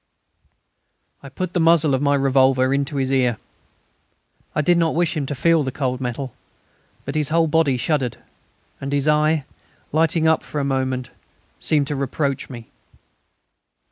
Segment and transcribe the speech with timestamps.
[1.21, 3.37] I put the muzzle of my revolver into his ear.
[4.55, 6.33] I did not wish him to feel the cold metal;
[7.05, 8.17] but his whole body shuddered,
[8.81, 9.45] and his eye,
[9.91, 11.11] lighting up for a moment,
[11.59, 12.69] seemed to reproach me.